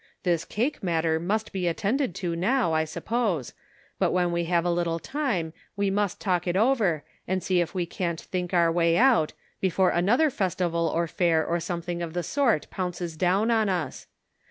This 0.23 0.45
cake 0.45 0.81
matter 0.81 1.19
must 1.19 1.51
be 1.51 1.67
attended 1.67 2.15
to 2.15 2.35
now, 2.35 2.73
I 2.73 2.85
sup 2.85 3.05
pose, 3.05 3.53
but 3.99 4.09
when 4.11 4.31
we 4.31 4.45
have 4.45 4.65
a 4.65 4.71
little 4.71 4.97
time 4.97 5.53
we 5.75 5.91
must 5.91 6.19
talk 6.19 6.47
it 6.47 6.55
over, 6.57 7.03
and 7.27 7.43
see 7.43 7.61
if 7.61 7.75
we 7.75 7.85
can't 7.85 8.19
think 8.19 8.51
our 8.51 8.71
way 8.71 8.97
out, 8.97 9.33
before 9.59 9.91
another 9.91 10.31
festival 10.31 10.87
or 10.87 11.05
fair 11.05 11.45
or 11.45 11.59
some 11.59 11.83
thing 11.83 12.01
of 12.01 12.13
the 12.13 12.23
sort 12.23 12.67
pounces 12.71 13.15
down 13.15 13.51
on 13.51 13.69
us. 13.69 14.07